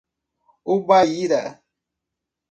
[0.73, 1.43] Ubaíra